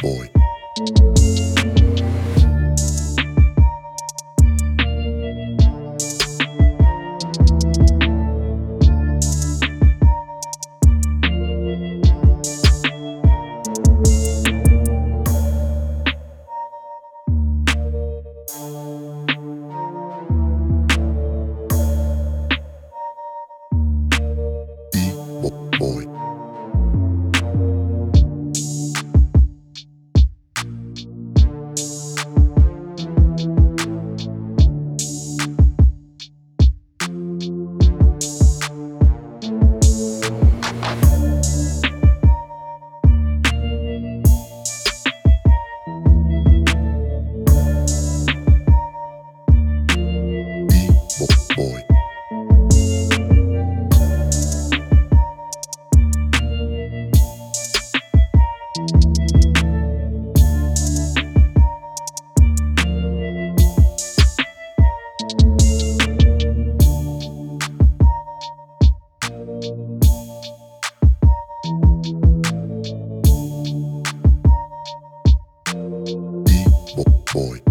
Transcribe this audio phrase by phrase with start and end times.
[0.00, 0.37] boy.
[18.48, 19.28] Boy.
[25.78, 26.07] boy.
[77.38, 77.67] Boy.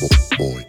[0.00, 0.64] Boy.